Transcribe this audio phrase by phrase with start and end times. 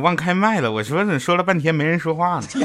[0.00, 2.46] 忘开麦了，我说怎说了半天没人说话呢？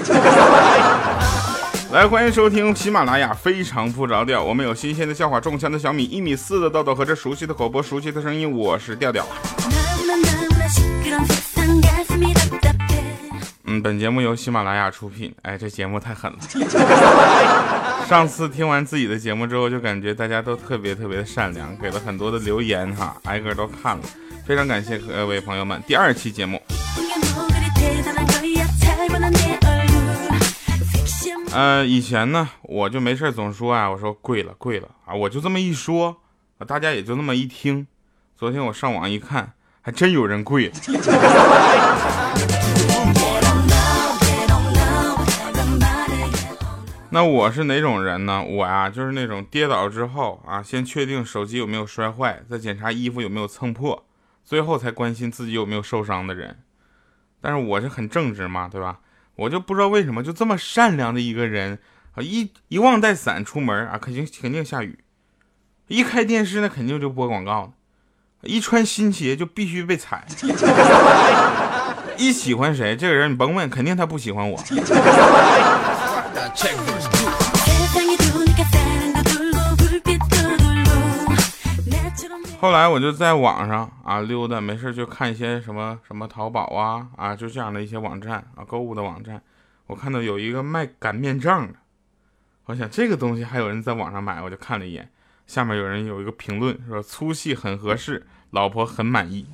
[1.92, 4.44] 来，欢迎收听喜马拉雅，非常不着调。
[4.44, 9.26] 我们有新鲜的笑话，中枪的小米，一米四的豆豆和这熟悉的口播，熟悉的声音，我是调调。
[13.66, 15.34] 嗯，本节目由喜马拉雅出品。
[15.42, 16.38] 哎，这节目太狠了。
[18.08, 24.04] 上次听完自己的节目之后，就感觉大家都特别特别的善良，给了很多的留言哈，挨个都看了，
[24.46, 25.82] 非常感谢各位朋友们。
[25.88, 26.62] 第二期节目。
[31.52, 36.22] 呃，以前呢，我就没事总说啊，我说贵了贵了啊，我就这么一说，
[36.68, 37.88] 大家也就那么一听。
[38.38, 40.72] 昨天我上网一看，还真有人跪。
[47.10, 48.44] 那我是哪种人呢？
[48.44, 54.06] 我呀，就是那种跌倒之后啊，先确定手机有没有摔坏，再检查衣服有没有蹭破，
[54.46, 56.60] 最后才关心自己有没有受伤的人。
[57.42, 59.00] 但是我是很正直嘛，对吧？
[59.40, 61.80] 我就不知道为什么就这么善良的一个人
[62.14, 64.98] 啊，一一忘带伞出门啊，肯定肯定下雨；
[65.88, 67.72] 一开电视那肯定就播广告；
[68.42, 70.26] 一穿新鞋就必须被踩；
[72.18, 74.62] 一喜欢谁，这个人你甭问，肯定他不喜欢我。
[82.62, 89.42] 后来我就在网上啊溜达，没事就看一些什么什么淘宝啊啊，就这样的一些网站啊，购物的网站。
[89.88, 91.76] 我看到有一个卖擀面杖的，
[92.66, 95.10] 我想这个东西还有人在网上买，我就看了一眼，
[95.48, 99.48] 下面有人有一个评论说粗细很合适，老婆很满意。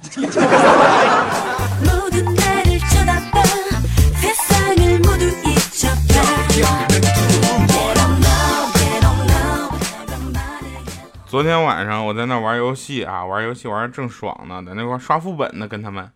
[11.28, 16.12] 昨天晚上我在那玩游戏啊，玩游戏玩的正爽呢，在那块刷副本呢，跟他们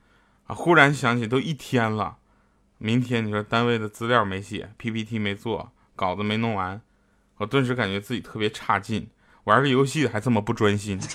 [0.46, 2.18] 啊，忽然想起都一天了，
[2.78, 6.80] 明天你说单位的资料没写，PPT 没做，稿子没弄完，
[7.38, 9.10] 我顿时感觉自己特别差劲，
[9.46, 10.98] 玩个游戏还这么不专心。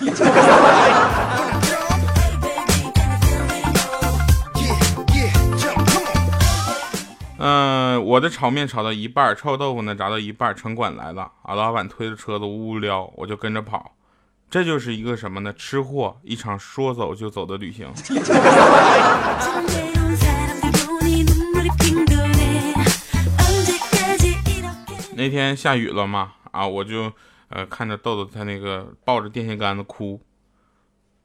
[7.37, 7.74] 嗯，
[8.05, 13.95] 我的炒面炒到一半，臭豆腐呢炸到一半，城管来了，啊，老板推着车子呜呜撩，我就跟着跑，
[14.47, 15.51] 这就是一个什么呢？
[15.53, 17.91] 吃货一场说走就走的旅行。
[25.15, 27.11] 那天下雨了嘛，啊，我就
[27.49, 30.21] 呃看着豆豆他那个抱着电线杆子哭。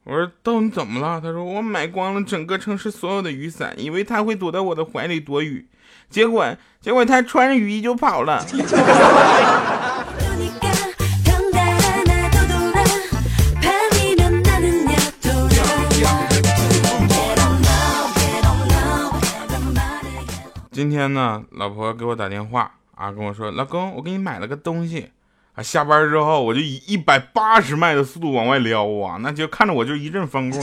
[0.05, 1.21] 我说豆你怎么了？
[1.21, 5.69] 他说我买光了整个城市所有的雨伞，以为他会躲在我的怀里躲雨，
[6.09, 8.44] 结果结果他穿着雨衣就跑了。
[20.72, 25.11] 今天呢，老婆给我打电话啊，跟我说老公，我给你买了个东西。
[25.55, 30.61] 啊，下班之后我就以一百八十迈的速度往外撩啊，那就看着我就一阵风过，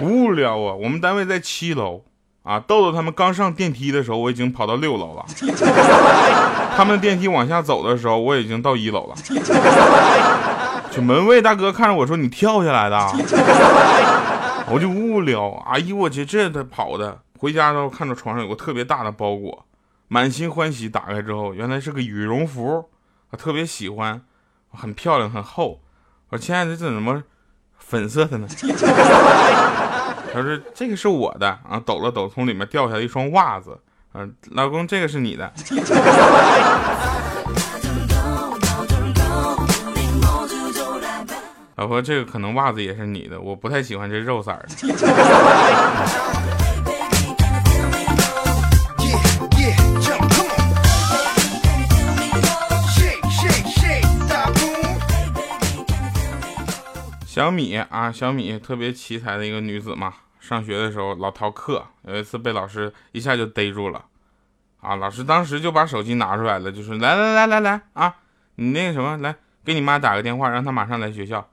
[0.00, 0.74] 无聊啊。
[0.74, 2.02] 我们单位在七楼
[2.42, 5.24] 啊，豆豆他们刚上电梯的时候，我已经跑到六楼了。
[6.76, 9.14] 他们电梯往下走的时候，我已经到一楼了。
[10.90, 12.96] 就门卫大哥看着我说：“你跳下来的？”
[14.70, 17.18] 我就无聊，哎呦我去，这他跑的。
[17.38, 19.64] 回家之后看到床上有个特别大的包裹，
[20.08, 22.84] 满心欢喜打开之后，原来是个羽绒服。
[23.34, 24.22] 我特别喜欢，
[24.70, 25.80] 很漂亮，很厚。
[26.28, 27.24] 我说亲爱的，这怎么
[27.76, 28.46] 粉色的呢？
[30.32, 33.76] 他说这个是我的啊，抖了抖，从里面掉下来一双袜子。
[34.12, 35.52] 嗯，老公，这个是你的。
[41.74, 44.68] 老婆，这个可能袜子也是你的，我不太喜欢这肉色的。
[57.34, 64.04] 小米啊，小米特别奇才的一个女子嘛，上学的时候老逃课，有一次被老师一下就逮住了，
[64.80, 68.14] 啊，老师当时就把手机拿出来了，就说来来来来来啊，
[68.54, 69.34] 你那个什么，来
[69.64, 71.44] 给你妈打个电话，让她马上来学校。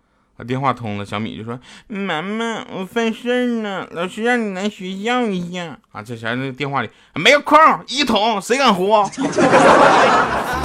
[0.48, 5.80] 电话通了，小米就说妈妈，我犯事呢，老师让你来学校一下。
[5.92, 7.57] 啊，这前那电话里没有空，
[7.88, 9.04] 一桶谁敢活？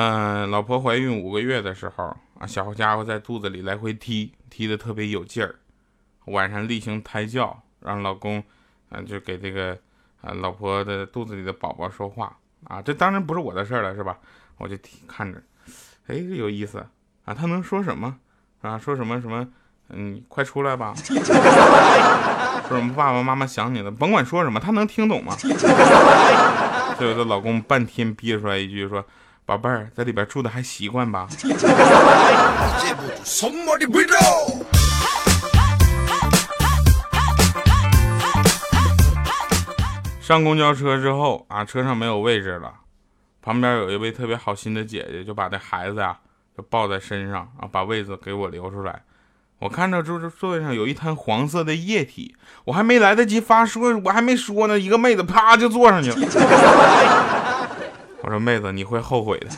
[0.00, 5.56] 嗯，老婆怀孕五个月的时候啊，小家伙在肚子里来回踢，踢的特别有劲儿。
[6.26, 8.40] 晚上例行胎教，让老公
[8.90, 9.76] 啊就给这个
[10.20, 14.16] 啊老婆的肚子里的宝宝说话啊，这当然不是我的事儿了，是吧？
[14.58, 14.76] 我就
[15.08, 15.42] 看着，
[16.06, 16.78] 哎，有意思
[17.24, 18.16] 啊，他能说什么
[18.62, 18.78] 啊？
[18.78, 19.48] 说什么什么？
[19.88, 20.94] 嗯，快出来吧。
[22.68, 25.34] 说什么爸爸妈妈想你了，甭管说什么，他能听懂吗？
[26.98, 29.04] 最后她老公半天憋出来一句说
[29.48, 31.26] ：“宝贝儿，在里边住的还习惯吧？”
[40.20, 42.70] 上公交车之后啊，车上没有位置了，
[43.40, 46.18] 旁边有一位特别好心的姐姐，就把这孩子呀
[46.54, 49.00] 就抱在身上啊，把位子给我留出来。
[49.60, 52.36] 我看到座座位上有一滩黄色的液体，
[52.66, 57.47] 我还没来得及发说，我还没说呢，一个妹子啪就坐上去了。
[58.28, 59.48] 我说妹子，你会后悔的。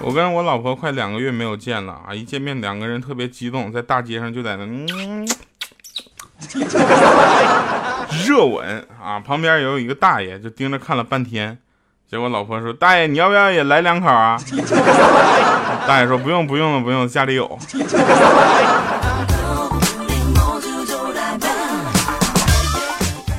[0.00, 2.14] 我跟我老婆快两个月没有见了啊！
[2.14, 5.28] 一见面两个人特别激动，在大街上就在那嗯
[8.26, 9.20] 热吻啊！
[9.20, 11.58] 旁边有一个大爷就盯着看了半天，
[12.08, 14.38] 结果老婆说：“大爷，你要不要也来两口啊？”
[15.86, 17.46] 大爷说：“不用不用了，不用，家里有。”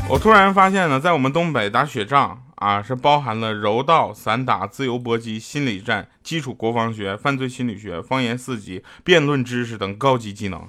[0.09, 2.43] 我突然发现呢，在我们东北打雪仗。
[2.57, 10.67] 啊，是包含了柔道、散打、自由搏击、心理战、基础国防学、犯罪心理学、方言四级、辩论知识等高级技能。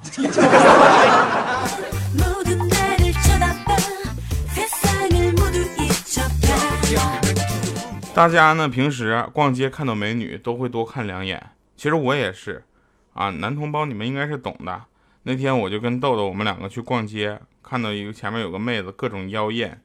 [8.19, 12.65] 大家呢，平时逛街看到美女都会多看两眼，其实我也是。
[13.13, 14.87] 啊，男同胞你们应该是懂的。
[15.23, 19.81] 那天我就跟豆豆我们两个去逛街，看到一个前面有个妹子，各种妖艳。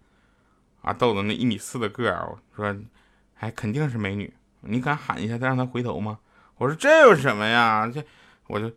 [0.82, 2.76] 啊，豆豆那一米四的个儿，我说，
[3.38, 6.18] 哎，肯定是美女，你敢喊一下再让她回头吗？
[6.58, 7.88] 我说这有什么呀？
[7.94, 8.04] 这
[8.48, 8.72] 我就，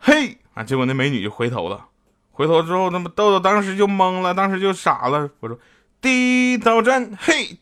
[0.00, 0.62] 嘿啊！
[0.62, 1.86] 结果那美女就回头了，
[2.30, 5.30] 回头之后，那么豆豆当时就懵了，当时就傻了。
[5.40, 5.58] 我说，
[6.02, 7.58] 地道战，嘿，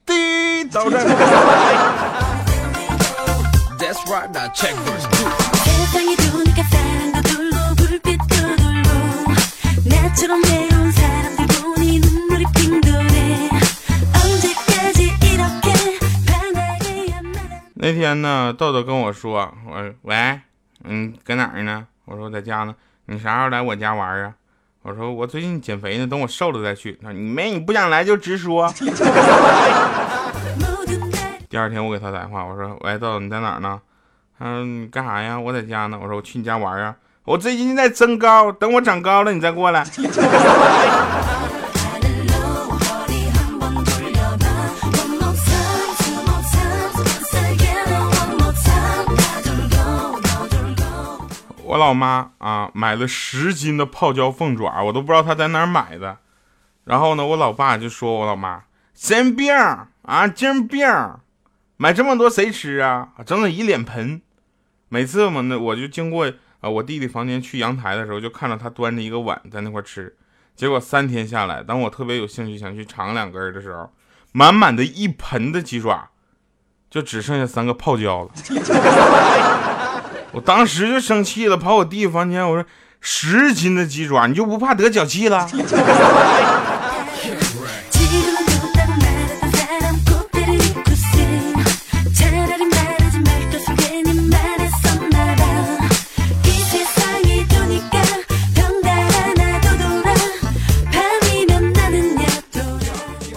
[17.83, 20.41] 那天呢，豆豆跟我说：“我喂，
[20.85, 22.75] 嗯，搁哪儿呢？”我说：“我在家呢。”
[23.07, 24.35] 你啥时候来我家玩啊？
[24.83, 28.71] 我说：“我最近减肥呢，等我瘦了再去。”他说：“你没你不想来就直说。”
[31.51, 33.81] 第二天我给他打电话，我说：“喂，豆豆你在哪儿呢？”
[34.39, 35.37] 他说：“你干啥呀？
[35.37, 36.95] 我在家呢。”我说：“我去你家玩啊。”
[37.27, 39.85] 我最近在增高，等我长高了你再过来。
[51.65, 56.19] 我老妈啊，买了十斤的泡椒凤爪，我都不知道她在哪儿买的。
[56.85, 58.63] 然后呢，我老爸就说我老妈
[58.95, 59.53] 神经病
[60.03, 60.87] 啊，精病，
[61.83, 63.09] 买这么多谁吃啊？
[63.25, 64.21] 整整一脸盆。
[64.91, 66.31] 每次嘛，那我就经过
[66.61, 70.15] 啊我弟弟房间去阳台的时候，就看到他端着一个碗在那块吃。
[70.55, 73.91] 结果三天下来，当我特别有兴趣想去尝两根的时候，
[74.33, 76.11] 满满的一盆的鸡爪，
[76.91, 78.31] 就只剩下三个泡椒了。
[80.33, 82.69] 我当时就生气了，跑我弟弟房间，我说
[83.01, 85.49] ：“十斤的鸡爪，你就不怕得脚气了？”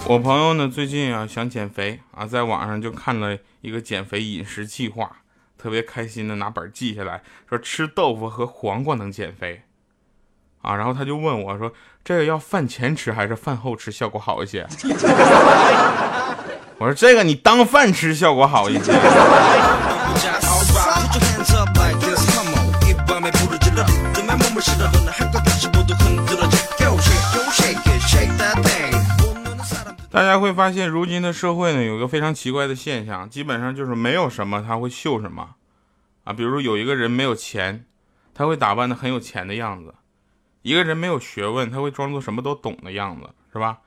[0.06, 5.10] 我朋友呢，最近啊想减肥啊，在网上就看了一个减肥饮食计划。
[5.56, 9.62] 特别开心的拿本记下来，说吃豆腐和黄瓜能减肥，
[10.60, 11.72] 啊，然后他就问我说
[12.04, 14.68] ：“这个要饭前吃还是饭后吃效果好一些？”
[16.76, 18.92] 我说：“这个你当饭吃效果好一些。”
[30.14, 35.56] 大家会发现，如今的社会呢，有一个非常奇怪的现象，基本上就是没有什么他会秀什么，
[36.22, 37.84] 啊，比如有一个人没有钱，
[38.32, 39.90] 他会打扮的很有钱的样子；
[40.62, 43.80] 一个人没有学问，他会装作什么都懂的样子，是吧？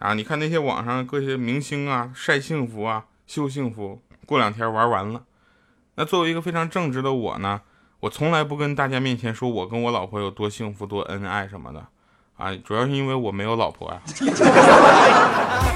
[0.00, 5.24] 啊，你看那些网上各些明星啊，晒幸福啊，秀幸福，过两天玩完了。
[5.94, 7.62] 那作为一个非常正直的我呢，
[8.00, 11.88] 我从来不跟大家面前说我跟我老婆有多幸福、多恩爱什么的。
[12.40, 14.00] 啊，主要是因为我没有老婆呀。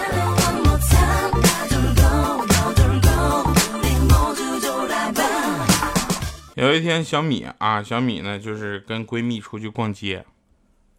[6.57, 10.25] 有一天，小米啊，小米呢就是跟闺蜜出去逛街，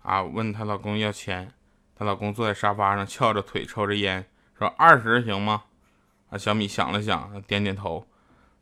[0.03, 1.51] 啊，问她老公要钱，
[1.97, 4.27] 她老公坐在沙发上翘着腿抽着烟，
[4.59, 5.63] 说二十行吗？
[6.29, 8.05] 啊，小米想了想，点点头。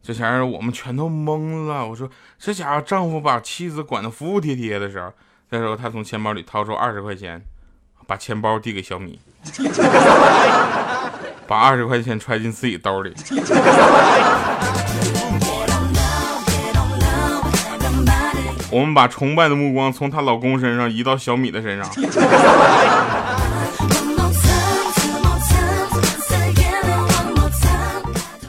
[0.01, 5.11] 这前儿我们全都懵了，我说这家伙丈夫把妻子管得服服帖帖的时候，
[5.53, 7.39] 这时候他从钱包里掏出二十块钱，
[8.07, 9.19] 把钱包递给小米，
[11.45, 13.13] 把二十块钱揣进自己兜里。
[18.71, 21.87] 我们把崇拜的目光从她老公身上移到小米的身上。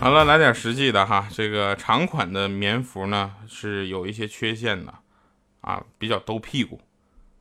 [0.01, 1.27] 好了，来点实际的哈。
[1.31, 4.95] 这个长款的棉服呢是有一些缺陷的，
[5.61, 6.81] 啊，比较兜屁股。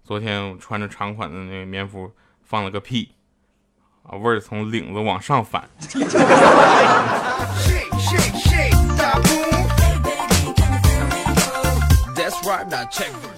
[0.05, 2.11] 昨天我穿着长款的那个棉服
[2.43, 3.13] 放了个屁，
[4.03, 5.63] 啊，味儿从领子往上反。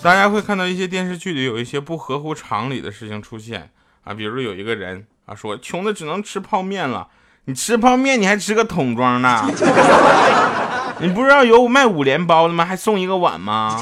[0.02, 3.70] 大家会看到一些电视剧里有一些不合乎常理的事情出现
[4.04, 7.08] 啊，比如有一个人啊说穷的只能吃泡面了，
[7.46, 9.44] 你吃泡面你还吃个桶装的，
[11.00, 12.66] 你不知道有卖五连包的吗？
[12.66, 13.80] 还送一个碗吗？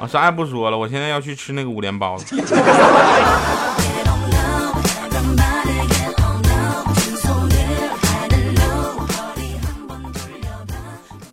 [0.00, 2.22] 我啥也不说了，我现在要去吃那个五连包了。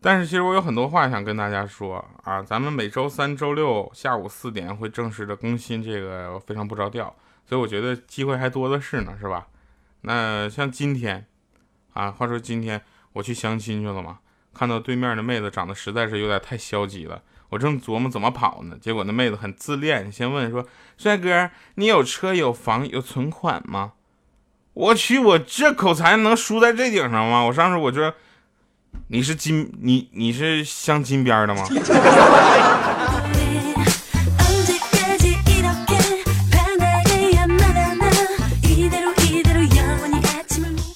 [0.01, 7.15] 但是其实我有很多话想跟大家说啊，咱们每周三、周六下午四点会正式的更新这个非常不着调，
[7.47, 9.47] 所以我觉得机会还多的是呢，是吧？
[10.01, 11.25] 那像今天，
[11.93, 12.79] 啊，话说今天
[13.13, 14.19] 我去相亲去了嘛，
[14.53, 17.19] 看到对面的妹子长得实在是有点太消极了，
[17.49, 20.65] 我正琢磨怎么跑呢，结果那妹子很自恋，先问说
[20.97, 23.93] ：“帅哥，你有车有房有存款吗？”
[24.73, 27.43] 我去，我这口才能输在这顶上吗？
[27.43, 28.13] 我上次我这。
[29.09, 31.63] 你是金，你你是镶金边的吗？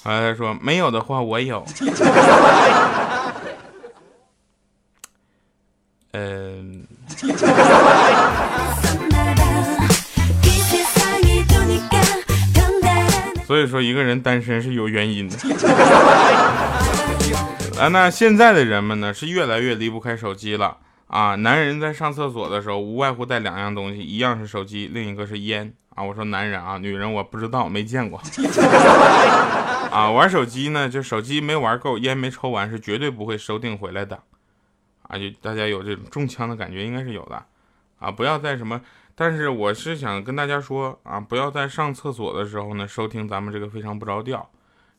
[0.01, 1.63] 后来他说没有的话我有。
[13.59, 15.35] 所以说一个人单身是有原因的。
[17.77, 21.35] 啊，那现在的人们呢是越来越离不开手机了啊！
[21.35, 26.01] 男人在上厕所的时候无外乎带两样东西，一样是手机，另一个是烟啊。
[26.01, 28.21] 我说男人啊，女人我不知道，没见过。
[29.91, 34.17] 啊，玩手机呢，就手机没玩够，烟没抽完，是绝对不会收订回来的。
[35.01, 37.43] 啊，就大家有这种中枪的感觉，应该是有的。
[37.99, 38.79] 啊，不要再什么，
[39.19, 44.49] 但是我是想跟大家说啊，不要在上厕所的时候呢收听咱们这个非常不着调，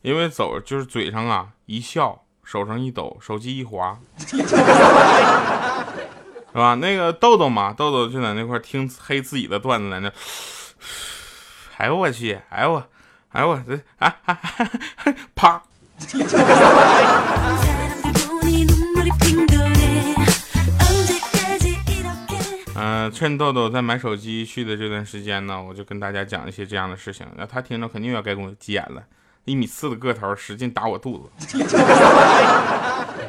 [0.03, 2.21] 因为走就是嘴上啊一笑。
[2.43, 4.35] 手上一抖，手机一滑，是
[6.53, 6.75] 吧？
[6.75, 10.11] 那个豆豆嘛，豆豆就在那块听黑自己的段子在那。
[11.77, 12.37] 哎呦我去！
[12.49, 12.83] 哎呦我！
[13.29, 14.37] 哎呦我这啊啊！
[15.33, 15.63] 啪！
[23.01, 27.25] 嗯，趁豆豆在买手机去的这段时间呢，我就跟大家讲一些这样的事情。
[27.35, 29.01] 那他听着肯定要该给我急眼了。
[29.45, 31.65] 一米四的个头，使劲打我肚子， 是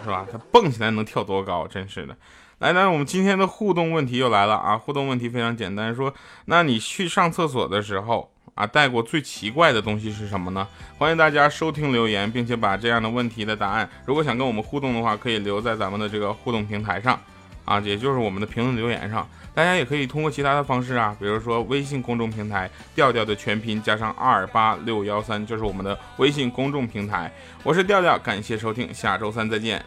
[0.07, 0.26] 吧？
[0.31, 1.67] 他蹦起来能跳多高？
[1.67, 2.14] 真是的。
[2.59, 4.76] 来，那我们今天的互动问题又来了啊！
[4.76, 6.12] 互动问题非常简单，说，
[6.45, 10.69] 那你去上厕所的时候啊，带过最奇怪的东西是什么呢？
[10.99, 17.19] 欢迎大家收听留言，并且把这样的问题的答案，如果想跟我们互动的话，可以留在咱们的这个互动平台上
[17.64, 19.26] 啊，也就是我们的评论留言上。
[19.54, 27.31] 大家也可以通过其他的方式啊，比如说微信公众平台调调的全拼加上二八六幺三，就是我们的微信公众平台。
[27.62, 29.85] 我是调调，感谢收听，下周三再见。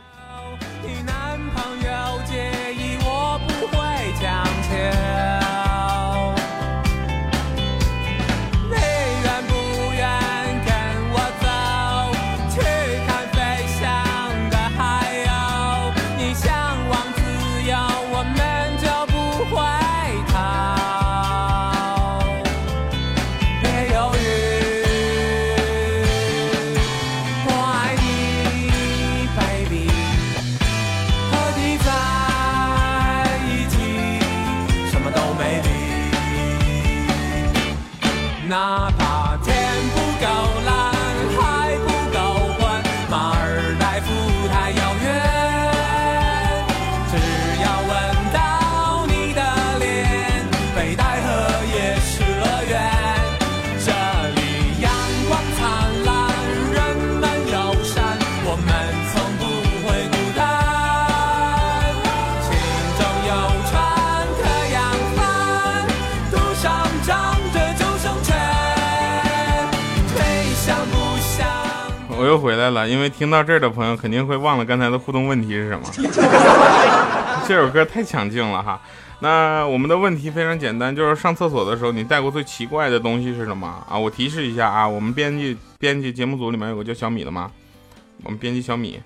[4.27, 5.44] baby
[72.25, 75.83] 我又回来了，因为听到这儿的朋友肯定会忘了刚才的互动问题是什么。
[77.47, 78.81] 这首歌太抢镜了哈。
[79.19, 83.95] 那我们的问题非常简单，就是上厕所的时候你带过最奇怪的东西是什么啊？
[83.95, 87.51] 我提示一下啊，我们编辑编辑节目组里面有个叫小米的吗？
[88.23, 88.99] 我们编辑小米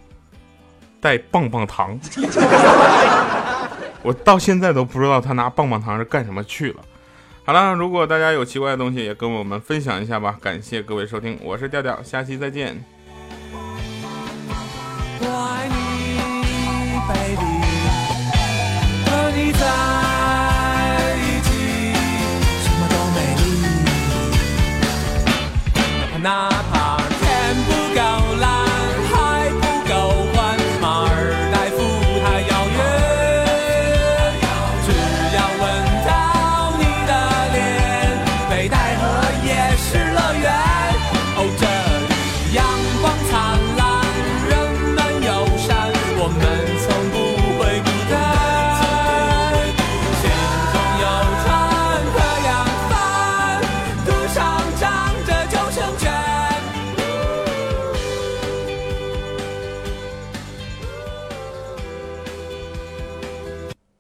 [1.02, 2.00] 带棒棒糖，
[4.02, 6.78] 我到现在都不知道他拿棒棒糖是干什么去了。
[7.44, 10.38] 好了，如果大家有奇怪的东西，也跟我们分享一下吧。
[10.40, 12.82] 感谢各位收听，我是调调，下期再见。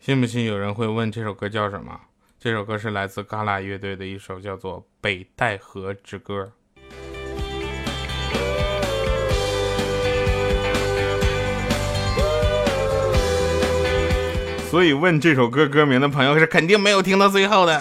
[0.09, 1.95] 信不信有人会问这首歌叫什么？
[2.39, 6.51] 这首歌是来自嘎啦乐队的一首叫做《北戴河之歌》。
[14.71, 17.79] 所以问这首歌歌名的朋友是肯定没有听到最后的。